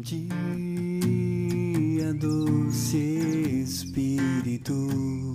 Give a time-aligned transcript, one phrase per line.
[0.00, 0.24] dia,
[2.14, 2.96] doce
[3.62, 5.29] Espírito,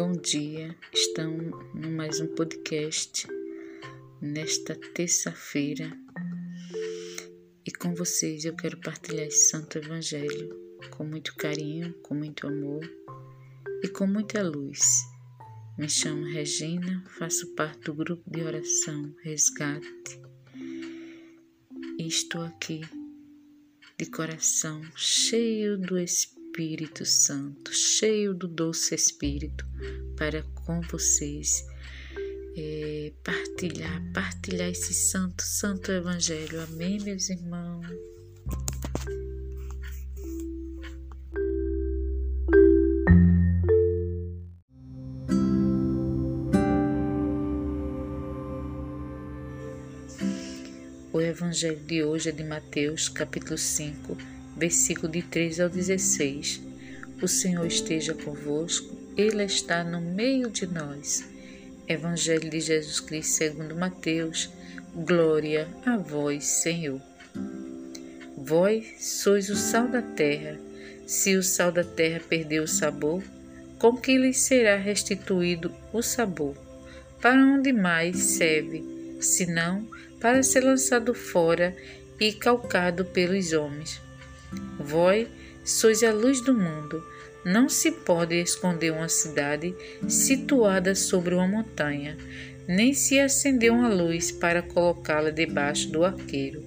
[0.00, 3.28] Bom dia, estamos no mais um podcast
[4.18, 5.92] nesta terça-feira.
[7.66, 10.58] E com vocês eu quero partilhar esse Santo Evangelho
[10.96, 12.80] com muito carinho, com muito amor
[13.84, 15.02] e com muita luz.
[15.76, 20.18] Me chamo Regina, faço parte do grupo de oração Resgate.
[21.98, 22.80] E estou aqui
[23.98, 26.39] de coração cheio do Espírito
[27.06, 29.64] Santo, cheio do doce Espírito,
[30.14, 31.64] para com vocês
[32.54, 36.60] é, partilhar, partilhar esse santo, santo Evangelho.
[36.60, 37.86] Amém, meus irmãos?
[51.10, 56.60] O Evangelho de hoje é de Mateus, capítulo 5, versículo de 13 ao 16.
[57.22, 61.24] O Senhor esteja convosco, Ele está no meio de nós.
[61.88, 64.50] Evangelho de Jesus Cristo segundo Mateus.
[64.94, 67.00] Glória a vós, Senhor.
[68.36, 70.58] Vós sois o sal da terra.
[71.06, 73.22] Se o sal da terra perder o sabor,
[73.78, 76.54] com que lhe será restituído o sabor?
[77.18, 78.84] Para onde mais serve,
[79.20, 79.88] senão
[80.20, 81.74] para ser lançado fora
[82.20, 84.09] e calcado pelos homens?
[84.78, 85.28] Vós
[85.64, 87.02] sois a luz do mundo.
[87.44, 89.74] Não se pode esconder uma cidade
[90.08, 92.16] situada sobre uma montanha,
[92.68, 96.62] nem se acender uma luz para colocá-la debaixo do arqueiro,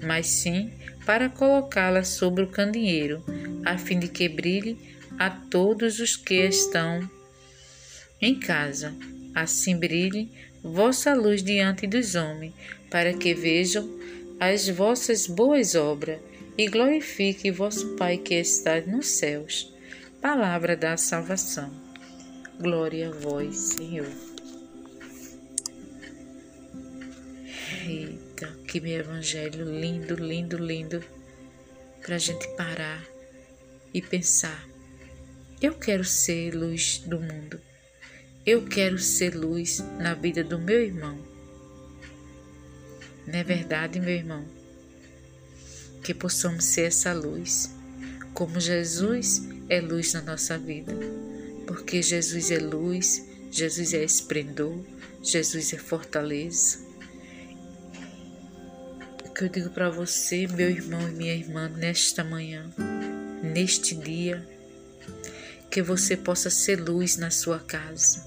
[0.00, 0.70] mas sim
[1.04, 3.24] para colocá-la sobre o candeeiro,
[3.64, 4.78] a fim de que brilhe
[5.18, 7.08] a todos os que estão
[8.20, 8.94] em casa.
[9.34, 10.30] Assim brilhe
[10.62, 12.54] vossa luz diante dos homens,
[12.90, 13.88] para que vejam
[14.38, 16.18] as vossas boas obras
[16.62, 19.74] e glorifique vosso Pai que está nos céus.
[20.20, 21.72] Palavra da salvação.
[22.60, 24.06] Glória a vós, Senhor.
[27.84, 31.04] Eita, que meu evangelho lindo, lindo, lindo,
[32.00, 33.04] para a gente parar
[33.92, 34.64] e pensar.
[35.60, 37.60] Eu quero ser luz do mundo.
[38.46, 41.18] Eu quero ser luz na vida do meu irmão.
[43.26, 44.61] Não é verdade, meu irmão?
[46.02, 47.70] Que possamos ser essa luz,
[48.34, 50.92] como Jesus é luz na nossa vida.
[51.66, 54.78] Porque Jesus é luz, Jesus é esplendor,
[55.22, 56.78] Jesus é fortaleza.
[59.24, 62.70] O que eu digo para você, meu irmão e minha irmã, nesta manhã,
[63.42, 64.46] neste dia,
[65.70, 68.26] que você possa ser luz na sua casa,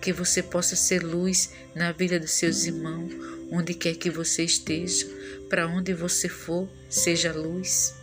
[0.00, 3.12] que você possa ser luz na vida dos seus irmãos,
[3.50, 5.06] onde quer que você esteja,
[5.50, 7.94] para onde você for, seja luz.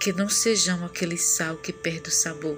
[0.00, 2.56] Que não sejamos aquele sal que perde o sabor,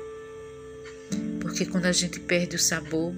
[1.40, 3.14] porque quando a gente perde o sabor,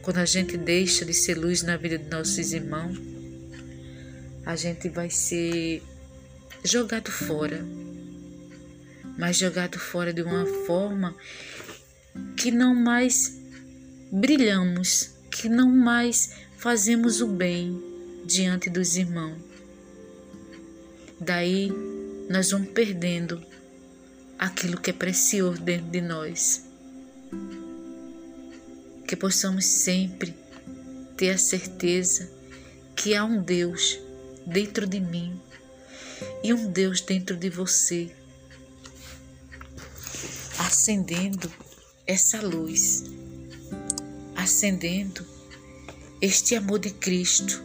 [0.00, 2.98] quando a gente deixa de ser luz na vida de nossos irmãos,
[4.44, 5.80] a gente vai ser
[6.64, 7.64] jogado fora
[9.16, 11.14] mas jogado fora de uma forma
[12.36, 13.38] que não mais
[14.10, 17.82] brilhamos, que não mais fazemos o bem
[18.24, 19.36] diante dos irmãos.
[21.18, 21.72] Daí
[22.30, 23.44] nós vamos perdendo
[24.38, 26.62] aquilo que é precioso dentro de nós.
[29.08, 30.32] Que possamos sempre
[31.16, 32.30] ter a certeza
[32.94, 33.98] que há um Deus
[34.46, 35.36] dentro de mim
[36.44, 38.14] e um Deus dentro de você
[40.60, 41.50] acendendo
[42.06, 43.02] essa luz,
[44.36, 45.31] acendendo
[46.22, 47.62] este amor de Cristo,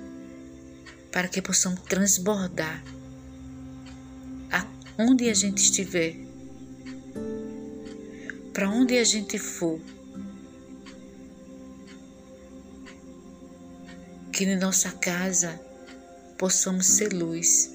[1.12, 2.84] para que possamos transbordar
[4.98, 6.16] aonde a gente estiver,
[8.52, 9.80] para onde a gente for,
[14.34, 15.62] que em nossa casa
[16.36, 17.72] possamos ser luz,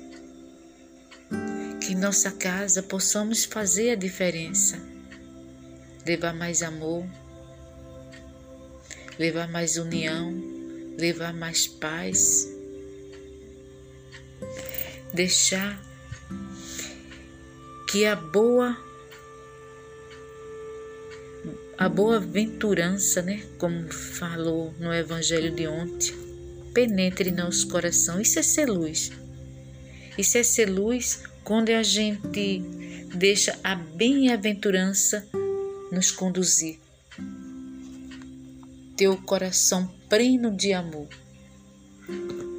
[1.81, 4.81] que em nossa casa possamos fazer a diferença
[6.05, 7.07] levar mais amor,
[9.17, 10.42] levar mais união,
[10.99, 12.49] levar mais paz,
[15.13, 15.81] deixar
[17.91, 18.77] que a boa
[21.77, 26.15] a boa aventurança, né, como falou no evangelho de ontem,
[26.73, 28.21] penetre em nosso coração.
[28.21, 29.11] Isso é ser luz.
[30.17, 32.63] Isso é ser luz quando a gente
[33.15, 35.27] deixa a bem-aventurança
[35.91, 36.79] nos conduzir.
[38.97, 41.09] Teu coração pleno de amor.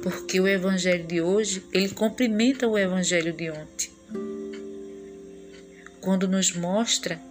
[0.02, 3.90] Porque o evangelho de hoje, ele cumprimenta o evangelho de ontem.
[6.00, 7.22] Quando nos mostra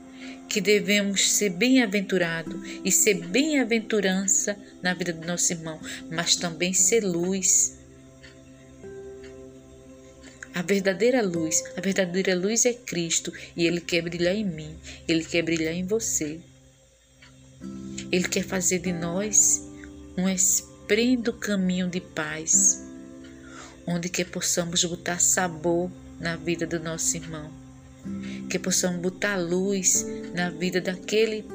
[0.48, 5.78] que devemos ser bem-aventurado e ser bem-aventurança na vida do nosso irmão,
[6.10, 7.78] mas também ser luz.
[10.56, 15.26] A verdadeira luz, a verdadeira luz é Cristo e Ele quer brilhar em mim, Ele
[15.26, 16.40] quer brilhar em você.
[18.10, 19.73] Ele quer fazer de nós
[20.18, 22.84] um esplêndido caminho de paz,
[23.86, 27.52] onde que possamos botar sabor na vida do nosso irmão,
[28.50, 31.46] que possamos botar luz na vida daquele,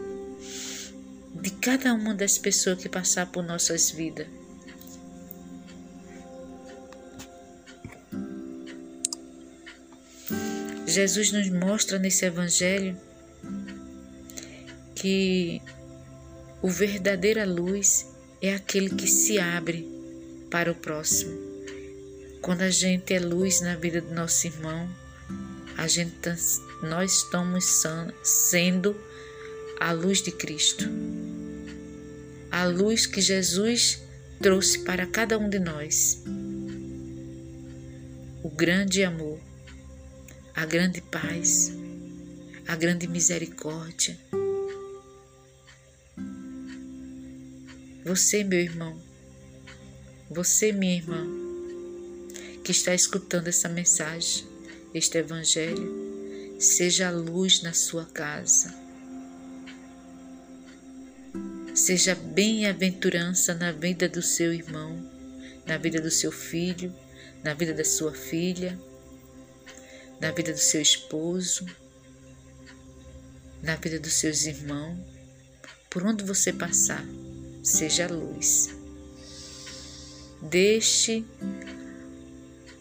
[1.41, 4.27] de cada uma das pessoas que passar por nossas vidas.
[10.87, 12.99] Jesus nos mostra nesse Evangelho
[14.97, 15.63] que
[16.61, 18.07] o verdadeira luz
[18.41, 19.89] é aquele que se abre
[20.51, 21.37] para o próximo.
[22.41, 24.89] Quando a gente é luz na vida do nosso irmão,
[25.77, 26.37] a gente, tá,
[26.83, 27.85] nós estamos
[28.23, 28.97] sendo
[29.81, 30.85] a luz de Cristo.
[32.51, 34.03] A luz que Jesus
[34.41, 36.23] trouxe para cada um de nós.
[38.43, 39.39] O grande amor
[40.59, 41.73] a grande paz,
[42.67, 44.19] a grande misericórdia.
[48.09, 48.99] Você, meu irmão,
[50.31, 51.27] você, minha irmã,
[52.65, 54.47] que está escutando essa mensagem,
[54.95, 58.75] este Evangelho, seja a luz na sua casa.
[61.75, 64.99] Seja bem-aventurança na vida do seu irmão,
[65.67, 66.91] na vida do seu filho,
[67.45, 68.79] na vida da sua filha
[70.19, 71.65] na vida do seu esposo,
[73.63, 74.99] na vida dos seus irmãos,
[75.89, 77.05] por onde você passar,
[77.69, 78.71] seja luz.
[80.41, 81.25] Deixe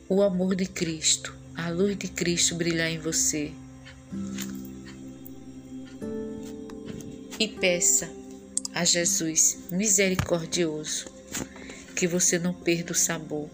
[0.07, 3.51] o amor de Cristo, a luz de Cristo brilhar em você.
[7.38, 8.10] E peça
[8.74, 11.07] a Jesus misericordioso
[11.94, 13.50] que você não perda o sabor.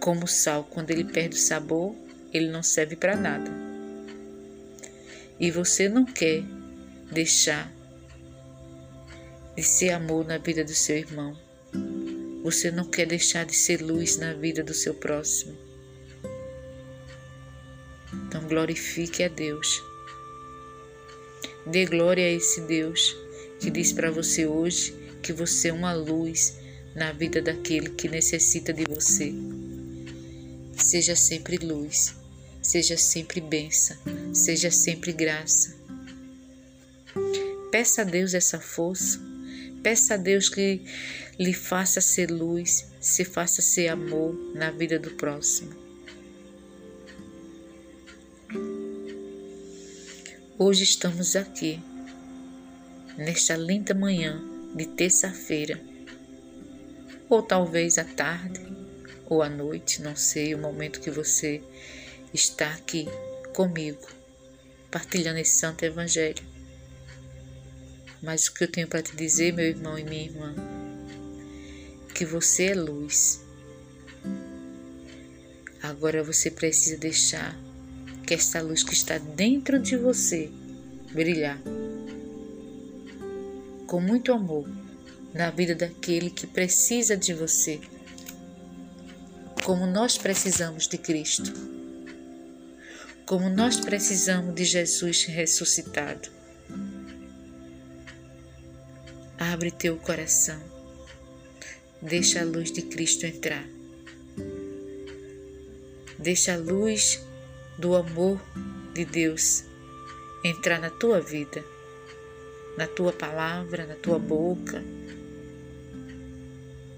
[0.00, 1.94] Como o sal, quando ele perde o sabor,
[2.32, 3.50] ele não serve para nada.
[5.38, 6.42] E você não quer
[7.12, 7.70] deixar
[9.58, 11.36] de ser amor na vida do seu irmão.
[12.44, 15.52] Você não quer deixar de ser luz na vida do seu próximo.
[18.14, 19.82] Então glorifique a Deus.
[21.66, 23.16] Dê glória a esse Deus
[23.58, 26.56] que diz para você hoje que você é uma luz
[26.94, 29.34] na vida daquele que necessita de você.
[30.76, 32.14] Seja sempre luz,
[32.62, 33.96] seja sempre bênção,
[34.32, 35.76] seja sempre graça.
[37.72, 39.27] Peça a Deus essa força,
[39.82, 40.82] peça a Deus que
[41.38, 45.72] lhe faça ser luz, se faça ser amor na vida do próximo.
[50.58, 51.80] Hoje estamos aqui,
[53.16, 54.42] nesta linda manhã
[54.74, 55.80] de terça-feira,
[57.28, 58.60] ou talvez à tarde,
[59.26, 61.62] ou à noite, não sei o momento que você
[62.34, 63.06] está aqui
[63.54, 64.08] comigo,
[64.90, 66.57] partilhando esse santo evangelho.
[68.22, 70.54] Mas o que eu tenho para te dizer, meu irmão e minha irmã,
[72.14, 73.40] que você é luz.
[75.82, 77.56] Agora você precisa deixar
[78.26, 80.50] que esta luz que está dentro de você
[81.12, 81.58] brilhar
[83.86, 84.68] com muito amor
[85.32, 87.80] na vida daquele que precisa de você
[89.64, 91.52] como nós precisamos de Cristo,
[93.26, 96.30] como nós precisamos de Jesus ressuscitado.
[99.52, 100.60] Abre teu coração,
[102.02, 103.66] deixa a luz de Cristo entrar,
[106.18, 107.18] deixa a luz
[107.78, 108.38] do amor
[108.92, 109.64] de Deus
[110.44, 111.64] entrar na tua vida,
[112.76, 114.84] na tua palavra, na tua boca,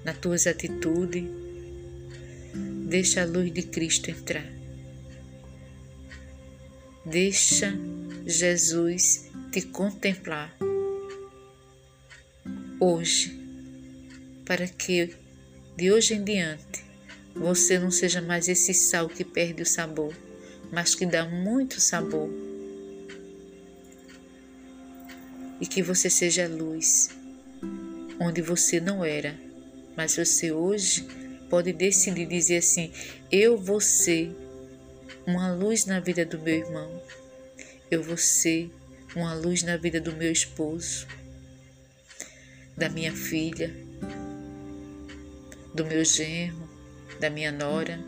[0.04, 1.30] nas tuas atitudes.
[2.88, 4.52] Deixa a luz de Cristo entrar.
[7.07, 7.73] Deixa
[8.26, 10.52] Jesus te contemplar
[12.80, 13.38] hoje,
[14.46, 15.14] para que
[15.76, 16.82] de hoje em diante
[17.34, 20.14] você não seja mais esse sal que perde o sabor,
[20.72, 22.28] mas que dá muito sabor.
[25.60, 27.10] E que você seja luz
[28.18, 29.38] onde você não era,
[29.96, 31.06] mas você hoje
[31.49, 32.92] pode decidir dizer assim:
[33.30, 34.34] eu vou ser
[35.26, 37.02] uma luz na vida do meu irmão,
[37.90, 38.70] eu vou ser
[39.14, 41.06] uma luz na vida do meu esposo,
[42.80, 43.70] da minha filha,
[45.75, 46.66] do meu genro,
[47.20, 48.02] da minha nora.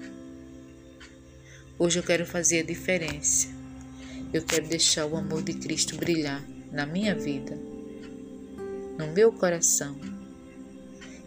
[1.78, 3.48] Hoje eu quero fazer a diferença.
[4.32, 7.54] Eu quero deixar o amor de Cristo brilhar na minha vida,
[8.98, 9.94] no meu coração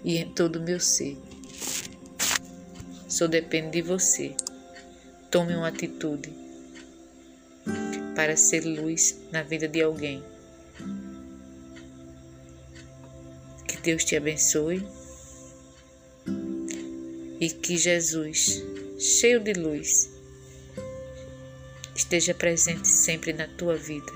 [0.03, 1.15] e em todo o meu ser.
[3.07, 4.35] Só depende de você.
[5.29, 6.33] Tome uma atitude
[8.15, 10.23] para ser luz na vida de alguém.
[13.85, 14.83] Deus te abençoe
[17.39, 18.63] e que Jesus,
[18.97, 20.09] cheio de luz,
[21.95, 24.11] esteja presente sempre na tua vida.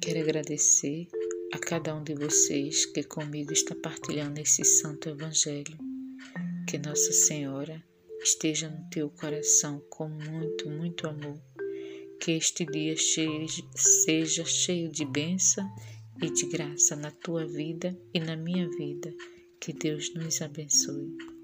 [0.00, 1.06] Quero agradecer
[1.52, 5.87] a cada um de vocês que comigo está partilhando esse santo evangelho.
[6.68, 7.82] Que Nossa Senhora
[8.22, 11.40] esteja no teu coração com muito, muito amor.
[12.20, 15.66] Que este dia seja cheio de bênção
[16.22, 19.10] e de graça na tua vida e na minha vida.
[19.58, 21.37] Que Deus nos abençoe.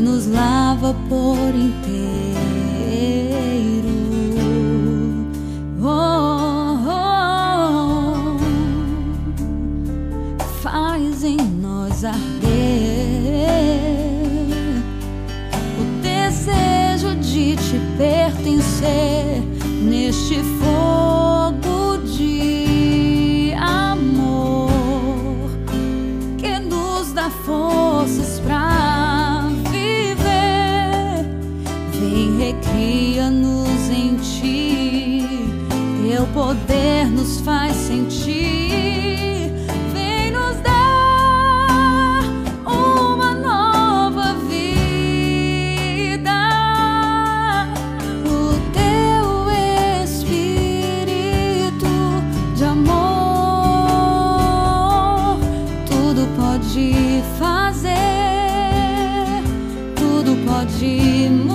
[0.00, 2.40] Nos lava por inteiro.
[18.00, 19.42] pertencer
[19.82, 24.70] neste fogo de amor
[26.38, 28.69] que nos dá forças para
[37.30, 39.52] nos faz sentir.
[39.92, 42.22] Vem nos dar
[42.66, 44.88] uma nova vida.
[48.26, 49.48] O teu
[50.02, 51.04] espírito
[52.56, 52.88] de amor
[55.86, 57.94] tudo pode fazer,
[59.94, 61.49] tudo pode.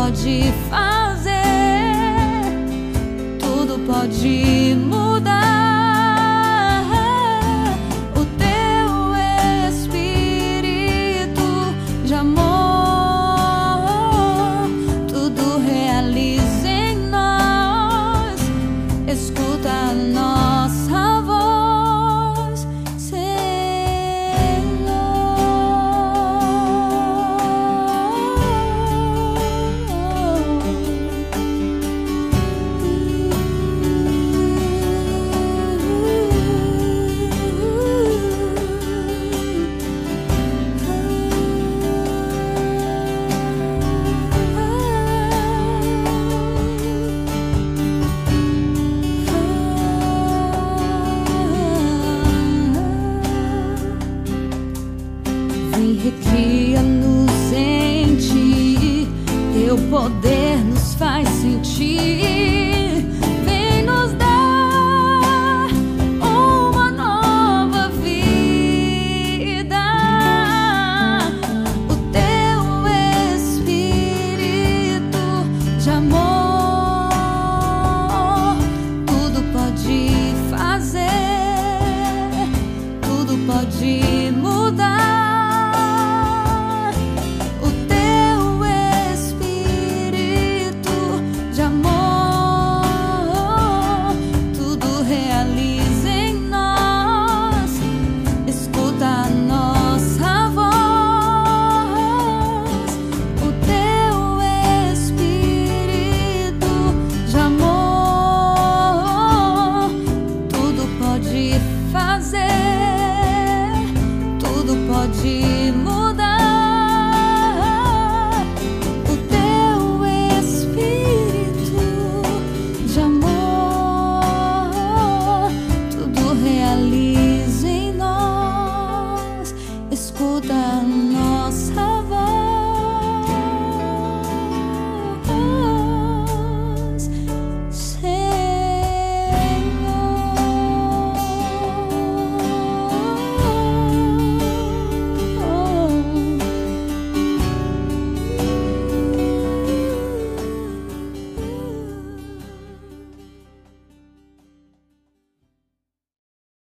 [0.00, 1.34] pode fazer,
[3.38, 4.99] tudo pode mudar.